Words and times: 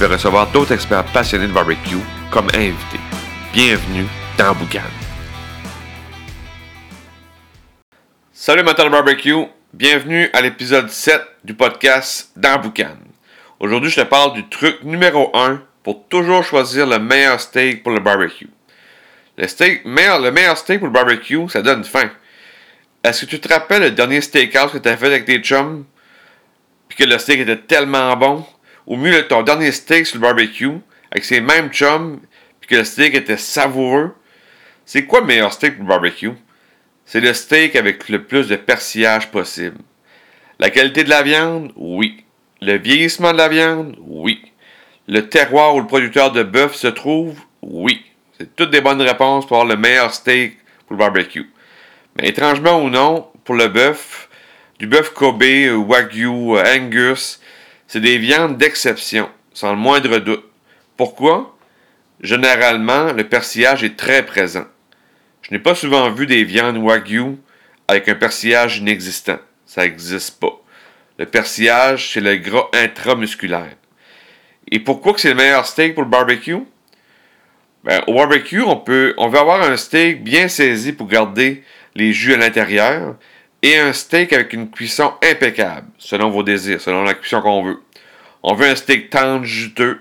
vais 0.00 0.14
recevoir 0.14 0.50
d'autres 0.50 0.72
experts 0.72 1.04
passionnés 1.12 1.46
de 1.46 1.52
barbecue 1.52 1.98
comme 2.30 2.48
invités. 2.54 3.00
Bienvenue 3.52 4.06
dans 4.38 4.54
Boucan. 4.54 4.80
Salut 8.32 8.60
amateurs 8.60 8.86
de 8.86 8.90
barbecue, 8.90 9.44
bienvenue 9.74 10.30
à 10.32 10.40
l'épisode 10.40 10.88
7 10.88 11.20
du 11.44 11.52
podcast 11.52 12.32
dans 12.34 12.58
Boucan. 12.58 12.96
Aujourd'hui, 13.58 13.90
je 13.90 14.00
te 14.00 14.06
parle 14.06 14.32
du 14.32 14.48
truc 14.48 14.82
numéro 14.84 15.30
1 15.36 15.60
pour 15.82 16.08
toujours 16.08 16.44
choisir 16.44 16.86
le 16.86 16.98
meilleur 16.98 17.38
steak 17.38 17.82
pour 17.82 17.92
le 17.92 18.00
barbecue. 18.00 18.48
Le, 19.36 19.46
steak, 19.46 19.84
meilleur, 19.84 20.18
le 20.18 20.30
meilleur 20.30 20.56
steak 20.56 20.78
pour 20.78 20.88
le 20.88 20.94
barbecue, 20.94 21.46
ça 21.50 21.60
donne 21.60 21.84
faim. 21.84 22.10
Est-ce 23.04 23.26
que 23.26 23.30
tu 23.30 23.38
te 23.38 23.52
rappelles 23.52 23.82
le 23.82 23.90
dernier 23.90 24.22
steakhouse 24.22 24.72
que 24.72 24.78
tu 24.78 24.88
as 24.88 24.96
fait 24.96 25.08
avec 25.08 25.26
tes 25.26 25.40
chums? 25.40 25.84
Puis 26.88 26.96
que 26.96 27.04
le 27.04 27.18
steak 27.18 27.40
était 27.40 27.58
tellement 27.58 28.16
bon? 28.16 28.46
Ou 28.86 28.96
mieux, 28.96 29.26
ton 29.28 29.42
dernier 29.42 29.72
steak 29.72 30.06
sur 30.06 30.16
le 30.16 30.22
barbecue, 30.22 30.78
avec 31.10 31.24
ces 31.24 31.40
mêmes 31.40 31.70
chums, 31.70 32.20
puis 32.60 32.68
que 32.68 32.76
le 32.76 32.84
steak 32.84 33.14
était 33.14 33.36
savoureux? 33.36 34.14
C'est 34.84 35.04
quoi 35.04 35.20
le 35.20 35.26
meilleur 35.26 35.52
steak 35.52 35.76
pour 35.76 35.84
le 35.84 35.88
barbecue? 35.88 36.32
C'est 37.04 37.20
le 37.20 37.32
steak 37.32 37.76
avec 37.76 38.08
le 38.08 38.24
plus 38.24 38.48
de 38.48 38.56
persillage 38.56 39.30
possible. 39.30 39.78
La 40.58 40.70
qualité 40.70 41.04
de 41.04 41.10
la 41.10 41.22
viande? 41.22 41.72
Oui. 41.76 42.24
Le 42.60 42.76
vieillissement 42.76 43.32
de 43.32 43.38
la 43.38 43.48
viande? 43.48 43.96
Oui. 44.00 44.42
Le 45.08 45.28
terroir 45.28 45.74
où 45.74 45.80
le 45.80 45.86
producteur 45.86 46.32
de 46.32 46.42
bœuf 46.42 46.74
se 46.74 46.86
trouve? 46.86 47.38
Oui. 47.62 48.04
C'est 48.38 48.54
toutes 48.54 48.70
des 48.70 48.80
bonnes 48.80 49.02
réponses 49.02 49.46
pour 49.46 49.56
avoir 49.56 49.74
le 49.74 49.80
meilleur 49.80 50.12
steak 50.14 50.58
pour 50.86 50.96
le 50.96 50.98
barbecue. 50.98 51.50
Mais 52.16 52.28
étrangement 52.28 52.82
ou 52.82 52.90
non, 52.90 53.28
pour 53.44 53.54
le 53.54 53.68
bœuf, 53.68 54.28
du 54.78 54.86
bœuf 54.86 55.12
Kobe, 55.12 55.42
Wagyu, 55.42 56.58
Angus, 56.58 57.39
c'est 57.92 58.00
des 58.00 58.18
viandes 58.18 58.56
d'exception, 58.56 59.28
sans 59.52 59.72
le 59.72 59.76
moindre 59.76 60.18
doute. 60.18 60.44
Pourquoi? 60.96 61.58
Généralement, 62.20 63.12
le 63.12 63.28
persillage 63.28 63.82
est 63.82 63.96
très 63.96 64.24
présent. 64.24 64.66
Je 65.42 65.52
n'ai 65.52 65.58
pas 65.58 65.74
souvent 65.74 66.08
vu 66.12 66.28
des 66.28 66.44
viandes 66.44 66.76
Wagyu 66.76 67.38
avec 67.88 68.08
un 68.08 68.14
persillage 68.14 68.78
inexistant. 68.78 69.40
Ça 69.66 69.82
n'existe 69.82 70.38
pas. 70.38 70.62
Le 71.18 71.26
persillage, 71.26 72.12
c'est 72.12 72.20
le 72.20 72.36
gras 72.36 72.68
intramusculaire. 72.74 73.74
Et 74.70 74.78
pourquoi 74.78 75.12
que 75.12 75.20
c'est 75.20 75.30
le 75.30 75.34
meilleur 75.34 75.66
steak 75.66 75.94
pour 75.94 76.04
le 76.04 76.10
barbecue? 76.10 76.62
Ben, 77.82 78.04
au 78.06 78.14
barbecue, 78.14 78.62
on 78.62 78.76
peut, 78.76 79.14
on 79.16 79.26
veut 79.26 79.40
avoir 79.40 79.62
un 79.62 79.76
steak 79.76 80.22
bien 80.22 80.46
saisi 80.46 80.92
pour 80.92 81.08
garder 81.08 81.64
les 81.96 82.12
jus 82.12 82.34
à 82.34 82.36
l'intérieur 82.36 83.16
et 83.62 83.78
un 83.78 83.92
steak 83.92 84.32
avec 84.32 84.52
une 84.52 84.70
cuisson 84.70 85.12
impeccable, 85.22 85.88
selon 85.98 86.30
vos 86.30 86.42
désirs, 86.42 86.80
selon 86.80 87.02
la 87.02 87.14
cuisson 87.14 87.42
qu'on 87.42 87.62
veut. 87.62 87.82
On 88.42 88.54
veut 88.54 88.68
un 88.68 88.74
steak 88.74 89.10
tendre, 89.10 89.44
juteux. 89.44 90.00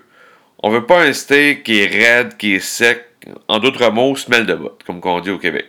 On 0.63 0.69
veut 0.69 0.85
pas 0.85 1.03
un 1.03 1.13
steak 1.13 1.63
qui 1.63 1.79
est 1.79 1.87
raide, 1.87 2.37
qui 2.37 2.55
est 2.55 2.59
sec. 2.59 3.05
En 3.47 3.59
d'autres 3.59 3.91
mots, 3.91 4.15
smell 4.15 4.45
de 4.45 4.55
botte, 4.55 4.83
comme 4.85 5.01
on 5.03 5.19
dit 5.19 5.29
au 5.29 5.37
Québec. 5.37 5.65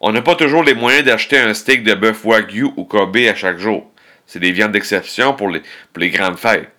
On 0.00 0.12
n'a 0.12 0.22
pas 0.22 0.34
toujours 0.34 0.62
les 0.62 0.74
moyens 0.74 1.04
d'acheter 1.04 1.38
un 1.38 1.54
steak 1.54 1.82
de 1.82 1.94
bœuf 1.94 2.24
Wagyu 2.24 2.68
ou 2.76 2.84
Kobe 2.84 3.16
à 3.16 3.34
chaque 3.34 3.58
jour. 3.58 3.90
C'est 4.26 4.40
des 4.40 4.52
viandes 4.52 4.72
d'exception 4.72 5.34
pour 5.34 5.48
les, 5.48 5.60
pour 5.60 6.00
les 6.00 6.10
grandes 6.10 6.38
fêtes. 6.38 6.70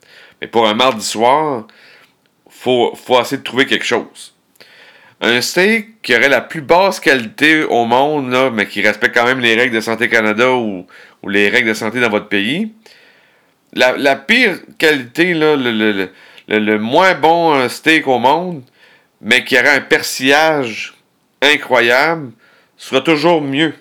Mais 0.41 0.47
pour 0.47 0.68
un 0.68 0.74
mardi 0.74 1.06
soir, 1.06 1.68
faut, 2.50 2.94
faut 2.96 3.19
essayer 3.19 3.38
de 3.38 3.44
trouver 3.44 3.66
quelque 3.66 3.85
chose. 3.85 4.34
Un 5.25 5.41
steak 5.41 6.03
qui 6.03 6.16
aurait 6.16 6.30
la 6.30 6.40
plus 6.40 6.62
basse 6.62 7.00
qualité 7.00 7.63
au 7.63 7.86
monde, 7.86 8.30
là, 8.30 8.52
mais 8.52 8.68
qui 8.68 8.84
respecte 8.84 9.16
quand 9.16 9.25
même 9.25 9.40
les 9.40 9.56
règles 9.56 9.74
de 9.74 9.81
Santé 9.81 10.08
Canada 10.08 10.52
ou, 10.53 10.86
les 11.28 11.50
règles 11.50 11.69
de 11.69 11.74
santé 11.74 12.00
dans 12.00 12.12
votre 12.12 12.28
pays. 12.28 12.72
La, 13.74 14.16
pire 14.16 14.59
qualité, 14.78 15.34
là, 15.34 15.56
le, 15.56 16.78
moins 16.78 17.16
bon 17.16 17.68
steak 17.68 18.08
au 18.08 18.19
monde, 18.19 18.62
mais 19.19 19.44
qui 19.44 19.58
aurait 19.58 19.78
un 19.78 19.81
persillage 19.81 20.94
incroyable, 21.41 22.31
sera 22.78 23.02
toujours 23.02 23.41
mieux. 23.41 23.74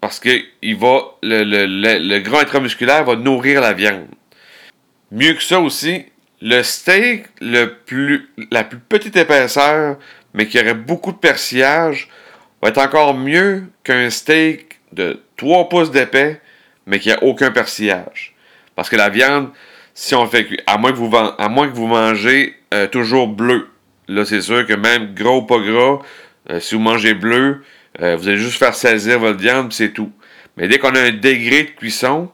Parce 0.00 0.20
que 0.20 0.30
il 0.62 0.76
va, 0.76 1.00
le, 1.24 2.18
gras 2.20 2.42
intramusculaire 2.42 3.02
va 3.02 3.16
nourrir 3.16 3.60
la 3.60 3.72
viande. 3.72 4.06
Mieux 5.10 5.34
que 5.34 5.42
ça 5.42 5.58
aussi, 5.58 6.04
le 6.40 6.62
steak 6.62 7.24
le 7.40 7.74
plus, 7.84 8.28
la 8.52 8.62
plus 8.62 8.78
petite 8.78 9.16
épaisseur, 9.16 9.96
mais 10.36 10.46
qui 10.46 10.60
aurait 10.60 10.74
beaucoup 10.74 11.10
de 11.10 11.16
persillage, 11.16 12.08
va 12.62 12.68
être 12.68 12.78
encore 12.78 13.14
mieux 13.14 13.64
qu'un 13.82 14.10
steak 14.10 14.78
de 14.92 15.20
3 15.36 15.68
pouces 15.68 15.90
d'épais, 15.90 16.40
mais 16.86 17.00
qui 17.00 17.08
n'a 17.08 17.22
aucun 17.22 17.50
persillage. 17.50 18.34
Parce 18.76 18.88
que 18.88 18.96
la 18.96 19.08
viande, 19.08 19.50
si 19.94 20.14
on 20.14 20.26
fait 20.26 20.46
à 20.66 20.74
à 20.74 20.78
moins 21.48 21.68
que 21.68 21.74
vous 21.74 21.86
mangez 21.86 22.54
euh, 22.74 22.86
toujours 22.86 23.28
bleu, 23.28 23.68
là 24.08 24.24
c'est 24.24 24.42
sûr 24.42 24.66
que 24.66 24.74
même 24.74 25.14
gros 25.14 25.38
ou 25.38 25.42
pas 25.42 25.58
gras, 25.58 25.98
euh, 26.50 26.60
si 26.60 26.74
vous 26.74 26.80
mangez 26.82 27.14
bleu, 27.14 27.64
euh, 28.02 28.14
vous 28.16 28.28
allez 28.28 28.36
juste 28.36 28.58
faire 28.58 28.74
saisir 28.74 29.18
votre 29.18 29.38
viande, 29.38 29.72
c'est 29.72 29.90
tout. 29.90 30.12
Mais 30.56 30.68
dès 30.68 30.78
qu'on 30.78 30.94
a 30.94 31.00
un 31.00 31.12
degré 31.12 31.64
de 31.64 31.70
cuisson, 31.70 32.30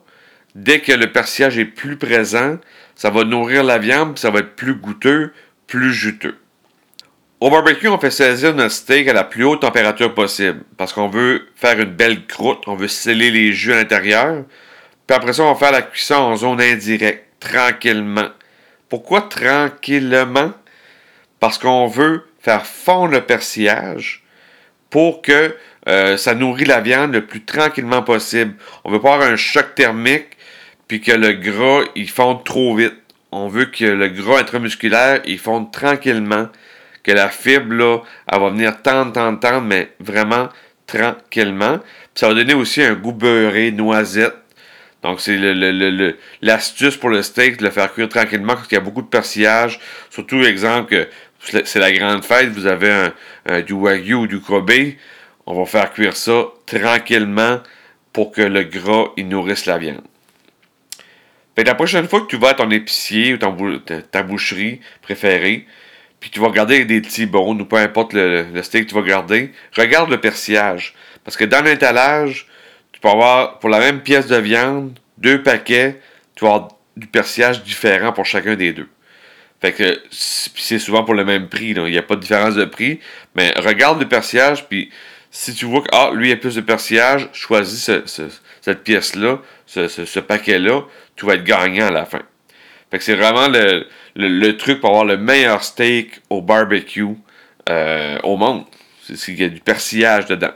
dès 0.56 0.80
que 0.80 0.92
le 0.92 1.12
persillage 1.12 1.56
est 1.58 1.64
plus 1.64 1.96
présent, 1.96 2.58
ça 2.96 3.10
va 3.10 3.24
nourrir 3.24 3.62
la 3.62 3.78
viande, 3.78 4.18
ça 4.18 4.30
va 4.30 4.40
être 4.40 4.56
plus 4.56 4.74
goûteux, 4.74 5.32
plus 5.66 5.92
juteux. 5.92 6.36
Au 7.42 7.50
barbecue, 7.50 7.88
on 7.88 7.98
fait 7.98 8.12
saisir 8.12 8.54
notre 8.54 8.72
steak 8.72 9.08
à 9.08 9.12
la 9.12 9.24
plus 9.24 9.42
haute 9.42 9.62
température 9.62 10.14
possible 10.14 10.60
parce 10.76 10.92
qu'on 10.92 11.08
veut 11.08 11.48
faire 11.56 11.80
une 11.80 11.90
belle 11.90 12.24
croûte, 12.24 12.62
on 12.68 12.76
veut 12.76 12.86
sceller 12.86 13.32
les 13.32 13.52
jus 13.52 13.72
à 13.72 13.78
l'intérieur. 13.78 14.44
Puis 15.08 15.16
après 15.16 15.32
ça, 15.32 15.42
on 15.42 15.52
va 15.52 15.58
faire 15.58 15.72
la 15.72 15.82
cuisson 15.82 16.14
en 16.14 16.36
zone 16.36 16.60
indirecte, 16.60 17.24
tranquillement. 17.40 18.28
Pourquoi 18.88 19.22
tranquillement? 19.22 20.52
Parce 21.40 21.58
qu'on 21.58 21.88
veut 21.88 22.28
faire 22.38 22.64
fondre 22.64 23.10
le 23.10 23.22
persillage 23.22 24.22
pour 24.88 25.20
que 25.20 25.56
euh, 25.88 26.16
ça 26.16 26.36
nourrit 26.36 26.66
la 26.66 26.80
viande 26.80 27.12
le 27.12 27.26
plus 27.26 27.42
tranquillement 27.42 28.04
possible. 28.04 28.54
On 28.84 28.92
veut 28.92 29.00
pas 29.00 29.14
avoir 29.14 29.28
un 29.28 29.34
choc 29.34 29.74
thermique 29.74 30.36
puis 30.86 31.00
que 31.00 31.10
le 31.10 31.32
gras, 31.32 31.82
il 31.96 32.08
fonde 32.08 32.44
trop 32.44 32.76
vite. 32.76 32.94
On 33.32 33.48
veut 33.48 33.64
que 33.64 33.84
le 33.84 34.06
gras 34.10 34.38
intramusculaire, 34.38 35.22
il 35.24 35.40
fonde 35.40 35.72
tranquillement 35.72 36.46
que 37.02 37.12
la 37.12 37.28
fibre, 37.28 37.74
là, 37.74 37.98
elle 38.30 38.40
va 38.40 38.50
venir 38.50 38.82
tendre, 38.82 39.12
tendre, 39.12 39.40
tendre, 39.40 39.62
mais 39.62 39.92
vraiment 40.00 40.48
tranquillement. 40.86 41.80
Ça 42.14 42.28
va 42.28 42.34
donner 42.34 42.54
aussi 42.54 42.82
un 42.82 42.94
goût 42.94 43.12
beurré, 43.12 43.72
noisette. 43.72 44.34
Donc, 45.02 45.20
c'est 45.20 45.36
l'astuce 46.42 46.96
pour 46.96 47.10
le 47.10 47.22
steak 47.22 47.56
de 47.56 47.64
le 47.64 47.70
faire 47.70 47.92
cuire 47.92 48.08
tranquillement 48.08 48.54
parce 48.54 48.68
qu'il 48.68 48.76
y 48.76 48.80
a 48.80 48.84
beaucoup 48.84 49.02
de 49.02 49.08
persillage. 49.08 49.80
Surtout, 50.10 50.42
exemple, 50.44 51.08
c'est 51.40 51.80
la 51.80 51.90
grande 51.90 52.24
fête, 52.24 52.50
vous 52.50 52.66
avez 52.66 53.10
un, 53.46 53.60
du 53.62 53.72
wagyu 53.72 54.14
ou 54.14 54.26
du 54.28 54.40
Kobe. 54.40 54.70
On 55.46 55.58
va 55.58 55.66
faire 55.66 55.92
cuire 55.92 56.16
ça 56.16 56.44
tranquillement 56.66 57.60
pour 58.12 58.30
que 58.30 58.42
le 58.42 58.62
gras, 58.62 59.06
il 59.16 59.26
nourrisse 59.28 59.66
la 59.66 59.78
viande. 59.78 60.02
Fait 61.56 61.64
la 61.64 61.74
prochaine 61.74 62.06
fois 62.06 62.20
que 62.20 62.26
tu 62.26 62.36
vas 62.36 62.50
à 62.50 62.54
ton 62.54 62.70
épicier 62.70 63.34
ou 63.34 63.38
ta 63.38 64.22
boucherie 64.22 64.80
préférée, 65.02 65.66
puis 66.22 66.30
tu 66.30 66.38
vas 66.38 66.46
regarder 66.46 66.84
des 66.84 67.00
petits 67.00 67.26
bones 67.26 67.60
ou 67.60 67.64
peu 67.64 67.76
importe 67.76 68.12
le, 68.12 68.46
steak 68.62 68.84
que 68.84 68.88
tu 68.90 68.94
vas 68.94 69.02
garder, 69.02 69.50
regarde 69.76 70.08
le 70.08 70.20
persillage. 70.20 70.94
Parce 71.24 71.36
que 71.36 71.44
dans 71.44 71.64
l'étalage, 71.64 72.46
tu 72.92 73.00
peux 73.00 73.08
avoir, 73.08 73.58
pour 73.58 73.68
la 73.68 73.80
même 73.80 74.02
pièce 74.02 74.28
de 74.28 74.36
viande, 74.36 74.96
deux 75.18 75.42
paquets, 75.42 76.00
tu 76.36 76.44
vas 76.44 76.54
avoir 76.54 76.68
du 76.96 77.08
persillage 77.08 77.64
différent 77.64 78.12
pour 78.12 78.24
chacun 78.24 78.54
des 78.54 78.72
deux. 78.72 78.88
Fait 79.60 79.72
que 79.72 80.00
c'est 80.12 80.78
souvent 80.78 81.02
pour 81.02 81.14
le 81.14 81.24
même 81.24 81.48
prix, 81.48 81.70
il 81.70 81.82
n'y 81.82 81.98
a 81.98 82.02
pas 82.02 82.14
de 82.14 82.20
différence 82.20 82.54
de 82.54 82.66
prix, 82.66 83.00
mais 83.34 83.52
regarde 83.56 83.98
le 84.00 84.06
persillage, 84.06 84.68
puis 84.68 84.92
si 85.32 85.54
tu 85.54 85.64
vois 85.64 85.80
que 85.80 85.88
ah, 85.90 86.12
lui 86.14 86.28
il 86.28 86.32
a 86.32 86.36
plus 86.36 86.54
de 86.54 86.60
persillage, 86.60 87.30
choisis 87.32 87.90
cette 88.60 88.84
pièce-là, 88.84 89.40
ce, 89.66 89.88
ce 89.88 90.20
paquet-là, 90.20 90.82
tu 91.16 91.26
vas 91.26 91.34
être 91.34 91.44
gagnant 91.44 91.88
à 91.88 91.90
la 91.90 92.04
fin. 92.04 92.22
Fait 92.92 92.98
que 92.98 93.04
c'est 93.04 93.14
vraiment 93.14 93.48
le, 93.48 93.86
le, 94.16 94.52
truc 94.58 94.80
pour 94.80 94.90
avoir 94.90 95.06
le 95.06 95.16
meilleur 95.16 95.64
steak 95.64 96.20
au 96.28 96.42
barbecue 96.42 97.06
euh, 97.70 98.18
au 98.22 98.36
monde. 98.36 98.64
C'est 99.02 99.16
qu'il 99.16 99.40
y 99.40 99.44
a 99.44 99.48
du 99.48 99.60
persillage 99.60 100.26
dedans. 100.26 100.52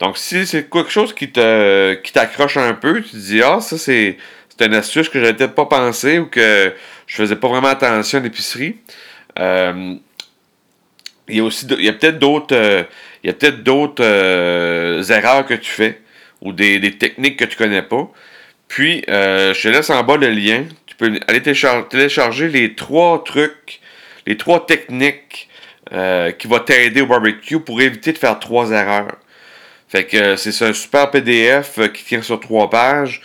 Donc, 0.00 0.16
si 0.16 0.46
c'est 0.46 0.70
quelque 0.70 0.88
chose 0.88 1.14
qui 1.14 1.30
te 1.30 1.92
qui 1.92 2.10
t'accroche 2.10 2.56
un 2.56 2.72
peu, 2.72 3.02
tu 3.02 3.10
te 3.10 3.16
dis 3.16 3.42
Ah, 3.42 3.60
ça 3.60 3.76
c'est 3.76 4.16
c'est 4.48 4.64
une 4.64 4.72
astuce 4.72 5.10
que 5.10 5.20
j'avais 5.20 5.34
peut-être 5.34 5.54
pas 5.54 5.66
pensé 5.66 6.20
ou 6.20 6.26
que 6.26 6.72
je 7.06 7.16
faisais 7.16 7.36
pas 7.36 7.48
vraiment 7.48 7.68
attention 7.68 8.20
à 8.20 8.22
l'épicerie. 8.22 8.76
Euh, 9.38 9.96
il 11.28 11.36
y 11.36 11.40
a 11.40 11.44
aussi 11.44 11.66
il 11.66 11.84
y 11.84 11.88
a 11.90 11.92
peut-être 11.92 12.18
d'autres 12.18 12.86
il 13.22 13.26
y 13.26 13.30
a 13.30 13.34
peut-être 13.34 13.62
d'autres 13.62 14.02
euh, 14.02 15.02
erreurs 15.02 15.44
que 15.44 15.54
tu 15.54 15.70
fais 15.70 16.00
ou 16.40 16.54
des, 16.54 16.80
techniques 16.96 17.38
que 17.38 17.44
tu 17.44 17.58
connais 17.58 17.82
pas. 17.82 18.10
Puis 18.68 19.04
je 19.06 19.62
te 19.62 19.68
laisse 19.68 19.90
en 19.90 20.02
bas 20.02 20.16
le 20.16 20.30
lien. 20.30 20.64
Aller 21.02 21.42
télécharger, 21.42 22.48
les 22.48 22.74
trois 22.74 23.22
trucs, 23.24 23.80
les 24.26 24.36
trois 24.36 24.64
techniques 24.64 25.48
qui 25.90 26.46
vont 26.46 26.58
t'aider 26.58 27.00
au 27.02 27.06
barbecue 27.06 27.60
pour 27.60 27.80
éviter 27.80 28.12
de 28.12 28.18
faire 28.18 28.38
trois 28.38 28.70
erreurs. 28.70 29.16
Fait 29.88 30.04
que 30.04 30.36
c'est 30.36 30.64
un 30.64 30.72
super 30.72 31.10
PDF 31.10 31.78
qui 31.92 32.04
tient 32.04 32.22
sur 32.22 32.40
trois 32.40 32.70
pages 32.70 33.20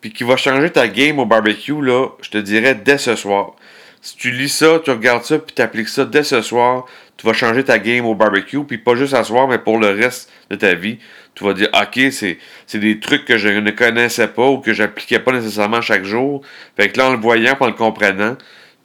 puis 0.00 0.12
qui 0.12 0.24
va 0.24 0.36
changer 0.36 0.70
ta 0.70 0.88
game 0.88 1.18
au 1.20 1.26
barbecue, 1.26 1.80
là, 1.80 2.08
je 2.20 2.30
te 2.30 2.38
dirais 2.38 2.74
dès 2.74 2.98
ce 2.98 3.14
soir. 3.14 3.52
Si 4.00 4.16
tu 4.16 4.32
lis 4.32 4.48
ça, 4.48 4.80
tu 4.84 4.90
regardes 4.90 5.22
ça, 5.22 5.38
puis 5.38 5.54
tu 5.54 5.62
appliques 5.62 5.88
ça 5.88 6.04
dès 6.04 6.24
ce 6.24 6.42
soir, 6.42 6.86
tu 7.16 7.24
vas 7.24 7.32
changer 7.32 7.62
ta 7.62 7.78
game 7.78 8.04
au 8.04 8.16
barbecue, 8.16 8.64
puis 8.64 8.78
pas 8.78 8.96
juste 8.96 9.14
à 9.14 9.22
soir, 9.22 9.46
mais 9.46 9.58
pour 9.58 9.78
le 9.78 9.90
reste 9.90 10.28
de 10.52 10.56
ta 10.56 10.74
vie. 10.74 10.98
Tu 11.34 11.44
vas 11.44 11.54
dire, 11.54 11.68
OK, 11.74 12.00
c'est, 12.10 12.38
des 12.78 13.00
trucs 13.00 13.24
que 13.24 13.38
je 13.38 13.48
ne 13.48 13.70
connaissais 13.70 14.28
pas 14.28 14.46
ou 14.46 14.58
que 14.58 14.72
j'appliquais 14.72 15.18
pas 15.18 15.32
nécessairement 15.32 15.80
chaque 15.80 16.04
jour. 16.04 16.42
Fait 16.76 16.88
que 16.90 16.98
là, 16.98 17.08
en 17.08 17.12
le 17.12 17.18
voyant, 17.18 17.56
en 17.58 17.66
le 17.66 17.72
comprenant, 17.72 18.36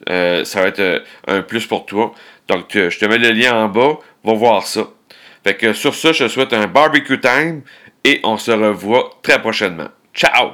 euh, 0.09 0.43
ça 0.45 0.61
va 0.61 0.67
être 0.67 0.79
euh, 0.79 0.99
un 1.27 1.41
plus 1.41 1.67
pour 1.67 1.85
toi. 1.85 2.13
Donc, 2.47 2.71
je 2.73 2.97
te 2.97 3.05
mets 3.05 3.17
le 3.17 3.31
lien 3.31 3.53
en 3.53 3.67
bas, 3.67 3.99
va 4.23 4.33
voir 4.33 4.65
ça. 4.65 4.87
Fait 5.43 5.55
que 5.55 5.73
sur 5.73 5.93
ça, 5.93 6.13
je 6.13 6.23
te 6.23 6.29
souhaite 6.29 6.53
un 6.53 6.67
barbecue 6.67 7.19
time 7.19 7.61
et 8.03 8.21
on 8.23 8.37
se 8.37 8.51
revoit 8.51 9.19
très 9.21 9.39
prochainement. 9.39 9.89
Ciao! 10.13 10.51